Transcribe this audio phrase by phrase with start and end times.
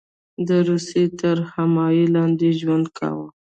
[0.47, 3.27] د روسیې تر حمایې لاندې ژوند کاوه.